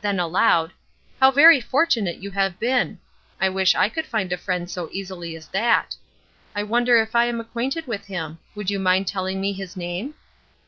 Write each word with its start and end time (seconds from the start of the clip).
Then 0.00 0.18
aloud: 0.18 0.72
"How 1.20 1.30
very 1.30 1.60
fortunate 1.60 2.16
you 2.16 2.32
have 2.32 2.58
been! 2.58 2.98
I 3.40 3.48
wish 3.48 3.76
I 3.76 3.88
could 3.88 4.06
find 4.06 4.32
a 4.32 4.36
friend 4.36 4.68
so 4.68 4.88
easily 4.90 5.36
as 5.36 5.46
that! 5.50 5.94
I 6.52 6.64
wonder 6.64 6.96
if 6.96 7.14
I 7.14 7.26
am 7.26 7.38
acquainted 7.38 7.86
with 7.86 8.06
him? 8.06 8.40
Would 8.56 8.70
you 8.72 8.80
mind 8.80 9.06
telling 9.06 9.40
me 9.40 9.52
his 9.52 9.76
name?" 9.76 10.14